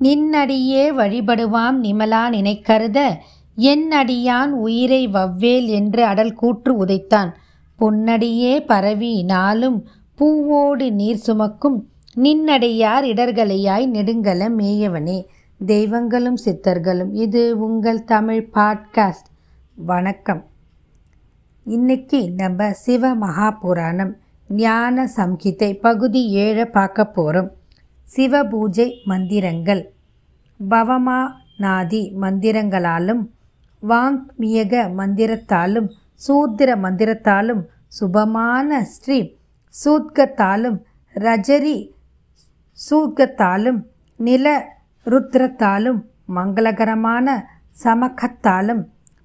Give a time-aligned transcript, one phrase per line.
[0.00, 3.14] நின்னடியே வழிபடுவாம் நிமலா நினைக்கருத
[3.56, 7.30] என்னடியான் உயிரை வவ்வேல் என்று அடல் கூற்று உதைத்தான்.
[7.78, 9.86] பொன்னடியே பரவி நாளும்
[10.18, 15.24] பூவோடு நீர் சுமக்கும் நின்னடியார் இடர்களையாய் நெடுங்கல மேயவனே.
[15.66, 19.30] தெய்வங்களும் சித்தர்களும் இது உங்கள் தமிழ் பாட்காஸ்ட்.
[19.74, 20.44] வணக்கம்.
[21.64, 24.12] இன்னைக்கு நம்ம சிவ மகாபுராணம்
[24.48, 27.50] ஞான சம்ஹிதை பகுதி ஏழை பார்க்க போகிறோம்
[28.08, 29.82] சிவபூஜை மந்திரங்கள்.
[30.60, 31.20] பவமா
[31.58, 33.22] நாதி மந்திரங்களாலும்
[33.82, 35.88] வாங்மியக மந்திரத்தாலும்
[36.26, 37.62] சூத்திர மந்திரத்தாலும்
[37.98, 39.18] சுபமான ஸ்ரீ
[39.74, 40.78] சூத்கத்தாலும்
[41.14, 41.76] ரஜரி
[42.78, 43.80] சூக்கத்தாலும்
[44.20, 44.46] நில
[45.06, 46.00] ருத்ரத்தாலும்
[46.34, 47.26] மங்களகரமான
[47.84, 48.82] சமக்கத்தாலும்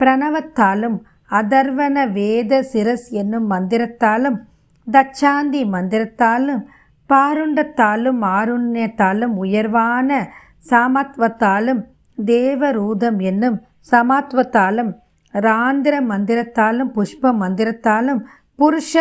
[0.00, 0.96] பிரணவத்தாலும்
[1.30, 4.38] அதர்வன வேத சிரஸ் என்னும் மந்திரத்தாலும்
[4.86, 6.62] தச்சாந்தி மந்திரத்தாலும்
[7.08, 10.32] பாருண்டத்தாலும் ஆருண்யத்தாலும் உயர்வான
[10.70, 11.80] சாமத்வத்தாலும்
[12.24, 14.90] தேவரூதம் என்னும் சமாத்வத்தாலும்
[15.34, 18.20] ராந்திர மந்திரத்தாலும் புஷ்ப மந்திரத்தாலும்
[18.58, 18.94] புருஷ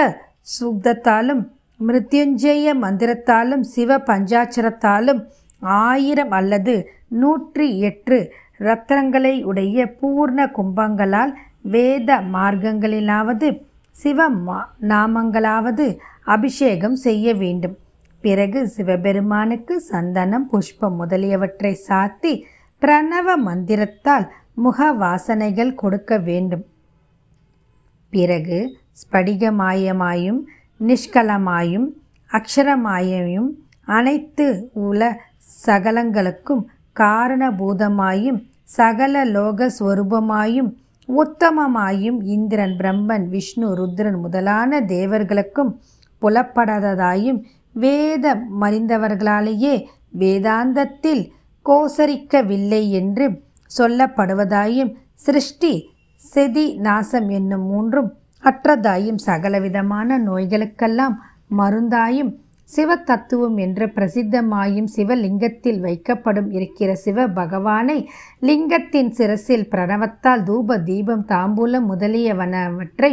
[0.59, 1.41] சுக்தத்தாலும்
[1.87, 5.21] மிருத்யுஞ்சய மந்திரத்தாலும் சிவ பஞ்சாட்சரத்தாலும்
[5.59, 8.17] ஆயிரம் அல்லது நூற்றி எட்டு
[8.59, 13.47] ரத்னங்களை உடைய பூர்ண கும்பங்களால் வேத மார்க்கங்களிலாவது
[13.91, 14.29] சிவ
[14.87, 17.77] நாமங்களாவது அபிஷேகம் செய்ய வேண்டும்.
[18.23, 22.33] பிறகு சிவபெருமானுக்கு சந்தனம் புஷ்பம் முதலியவற்றை சாத்தி
[22.81, 26.63] பிரணவ மந்திரத்தால் முக வாசனைகள் கொடுக்க வேண்டும்.
[28.13, 28.57] பிறகு
[29.01, 30.41] ஸ்படிகமாயமாயும்
[30.79, 31.87] நிஷ்கலமாயும்
[32.31, 33.49] அக்ஷரமாயும்
[33.87, 34.45] அனைத்து
[34.87, 35.01] உல
[35.65, 36.63] சகலங்களுக்கும்
[36.99, 38.39] காரணபூதமாயும்
[38.77, 40.69] சகல லோக ஸ்வரூபமாயும்
[41.09, 45.71] உத்தமமாயும் இந்திரன் பிரம்மன் விஷ்ணு ருத்ரன் முதலான தேவர்களுக்கும்
[46.21, 47.39] புலப்படாததாயும்
[47.75, 48.25] வேத
[48.59, 49.75] மறிந்தவர்களாலேயே
[50.17, 51.23] வேதாந்தத்தில்
[51.65, 53.25] கோசரிக்கவில்லை என்று
[53.71, 55.73] சொல்லப்படுவதாயும் சிருஷ்டி
[56.21, 58.09] செதி நாசம் என்னும் மூன்றும்
[58.43, 61.15] அற்றதாயும் சகலவிதமான நோய்களுக்கெல்லாம்
[61.57, 62.31] மருந்தாயும்
[62.69, 67.97] சிவ தத்துவம் என்ற பிரசித்தமாயும் சிவலிங்கத்தில் வைக்கப்படும் இருக்கிற சிவ பகவானை
[68.39, 73.11] லிங்கத்தின் சிரசில் பிரணவத்தால் தூப தீபம் தாம்பூலம் முதலியவனவற்றை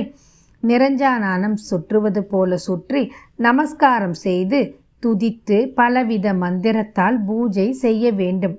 [0.62, 3.02] நிரஞ்சானானம் சுற்றுவது போல சுற்றி
[3.36, 4.60] நமஸ்காரம் செய்து
[5.02, 8.56] துதித்து பலவித மந்திரத்தால் பூஜை செய்ய வேண்டும்.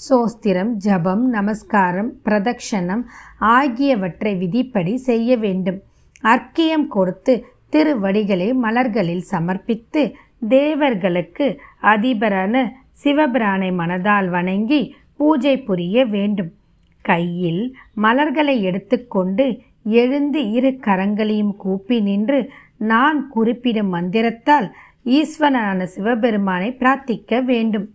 [0.00, 3.02] சோஸ்திரம் ஜபம் நமஸ்காரம் பிரதக்ஷணம்
[3.38, 5.78] ஆகியவற்றை விதிப்படி செய்ய வேண்டும்.
[6.24, 7.34] அர்க்கியம் கொடுத்து
[7.68, 10.02] திருவடிகளை மலர்களில் சமர்ப்பித்து
[10.48, 11.46] தேவர்களுக்கு
[11.80, 12.54] அதிபரான
[13.04, 16.50] சிவபிரானை மனதால் வணங்கி பூஜை புரிய வேண்டும்.
[17.10, 17.62] கையில்
[18.04, 19.46] மலர்களை எடுத்துக்கொண்டு
[20.00, 22.38] எழுந்து இரு கரங்களையும் கூப்பி நின்று
[22.92, 24.66] நான் குறிப்பிடும் மந்திரத்தால்
[25.18, 27.86] ஈஸ்வரனான சிவபெருமானை பிரார்த்திக்க வேண்டும்.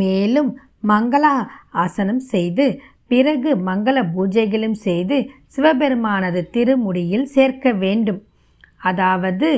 [0.00, 0.50] மேலும்
[0.88, 1.34] மங்களா
[1.82, 2.66] ஆசனம் செய்து
[3.10, 5.16] பிறகு மங்கள பூஜைகளும் செய்து
[5.54, 8.20] சிவபெருமானது திருமுடியில் சேர்க்க வேண்டும்.
[8.90, 9.50] அதாவது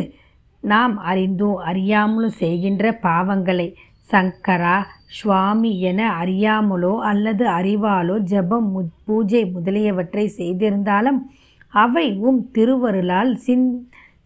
[0.62, 3.68] நாம் அறிந்தோ அறியாமலும் செய்கின்ற பாவங்களை
[4.10, 4.76] சங்கரா
[5.06, 8.70] சுவாமி என அறியாமலோ அல்லது அறிவாலோ ஜபம்
[9.04, 11.20] பூஜை முதலியவற்றை செய்திருந்தாலும்
[11.68, 13.68] அவை உம் திருவருளால் சிந்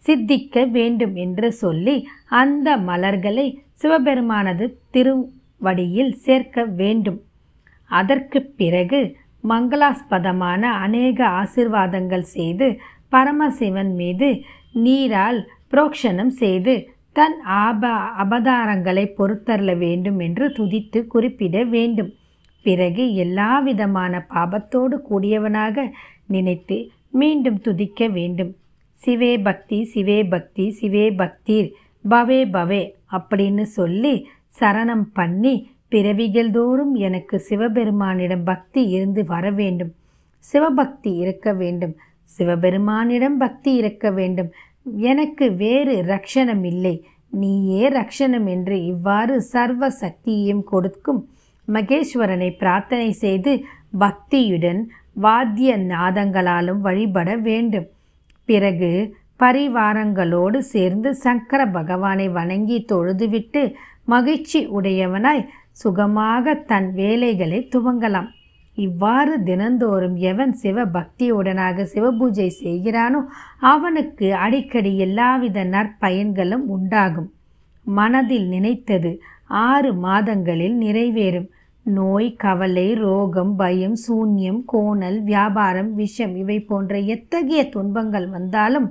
[0.05, 7.19] சித்திக்க வேண்டும் என்று சொல்லி அந்த மலர்களை சிவபெருமானது திருவடியில் சேர்க்க வேண்டும்.
[7.91, 9.00] அதற்கு பிறகு
[9.49, 12.69] மங்களாஸ்பதமான அநேக ஆசிர்வாதங்கள் செய்து
[13.09, 14.28] பரமசிவன் மீது
[14.72, 15.41] நீரால்
[15.71, 16.75] புரோக்ஷனம் செய்து
[17.18, 17.88] தன் ஆப
[18.24, 22.10] அபதாரங்களை பொறுத்தரல வேண்டும் என்று துதித்து குறிப்பிட வேண்டும்.
[22.62, 25.90] பிறகு எல்லா விதமான பாபத்தோடு கூடியவனாக
[26.26, 28.52] நினைத்து மீண்டும் துதிக்க வேண்டும்.
[29.04, 31.70] சிவே பக்தி சிவே பக்தி சிவே பக்தீர்
[32.08, 34.14] பவே பவே அப்படின்னு சொல்லி
[34.60, 39.92] சரணம் பண்ணி பிறவிகள் தோறும் எனக்கு சிவபெருமானிடம் பக்தி இருந்து வர வேண்டும்.
[40.38, 41.96] சிவபக்தி இருக்க வேண்டும்.
[42.38, 44.50] சிவபெருமானிடம் பக்தி இருக்க வேண்டும்.
[44.94, 51.28] எனக்கு வேறு ரக்ஷணம் இல்லை நீயே ரக்ஷணம் என்று இவ்வாறு சர்வ சக்தியையும் கொடுக்கும்
[51.68, 53.65] மகேஸ்வரனை பிரார்த்தனை செய்து
[53.98, 54.80] பக்தியுடன்
[55.12, 57.89] வாத்திய நாதங்களாலும் வழிபட வேண்டும்.
[58.45, 63.74] பிறகு பரிவாரங்களோடு சேர்ந்து சங்கர பகவானை வணங்கி தொழுதுவிட்டு
[64.04, 68.28] மகிழ்ச்சி உடையவனாய் சுகமாக தன் வேலைகளை துவங்கலாம்.
[68.78, 73.21] இவ்வாறு தினந்தோறும் எவன் சிவ பக்தியுடனாக சிவபூஜை செய்கிறானோ
[73.72, 77.28] அவனுக்கு அடிக்கடி எல்லாவித நற்பயன்களும் உண்டாகும்.
[77.86, 79.13] மனதில் நினைத்தது
[79.66, 81.48] ஆறு மாதங்களில் நிறைவேறும்.
[81.86, 88.89] நோய் கவலை ரோகம் பயம் சூன்யம் கோணல் வியாபாரம் விஷம் இவை போன்ற எத்தகைய துன்பங்கள் வந்தாலும்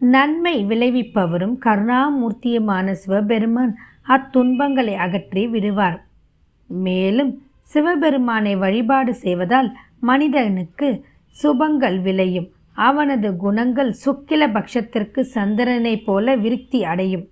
[0.00, 3.72] நன்மை விளைவிப்பவரும் கருணாமூர்த்தியுமான சிவபெருமான்
[4.14, 5.98] அத்துன்பங்களை அகற்றி விடுவார்.
[6.70, 7.32] மேலும்
[7.72, 9.68] சிவபெருமானை வழிபாடு செய்வதால்
[10.00, 10.88] மனிதனுக்கு
[11.36, 12.48] சுபங்கள் விளையும்.
[12.72, 17.24] அவனது குணங்கள் சுக்கில பட்சத்திற்கு சந்திரனைப் போல விருத்தி அடையும்.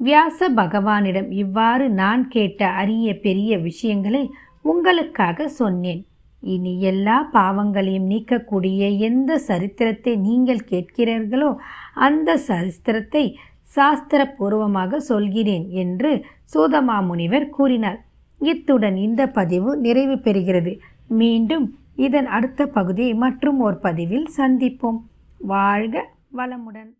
[0.00, 4.22] வியாச பகவானிடம் இவ்வாறு நான் கேட்ட அரிய பெரிய விஷயங்களை
[4.62, 6.00] உங்களுக்காக சொன்னேன்.
[6.42, 11.50] இனி எல்லா பாவங்களையும் நீக்கக்கூடிய எந்த சரித்திரத்தை நீங்கள் கேட்கிறீர்களோ
[12.06, 13.24] அந்த சரித்திரத்தை
[13.76, 16.10] சாஸ்திரபூர்வமாக சொல்கிறேன் என்று
[16.54, 18.00] சூதமாமுனிவர் கூறினார்.
[18.42, 20.78] இத்துடன் இந்த பதிவு நிறைவு பெறுகிறது.
[21.08, 21.66] மீண்டும்
[21.96, 25.00] இதன் அடுத்த பகுதியை மற்றும் ஒரு பதிவில் சந்திப்போம்.
[25.38, 26.92] வாழ்க வளமுடன்.